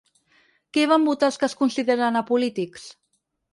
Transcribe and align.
Què 0.77 0.85
van 0.91 1.05
votar 1.09 1.27
els 1.33 1.37
que 1.43 1.47
es 1.49 1.55
consideren 1.61 2.19
apolítics? 2.25 2.91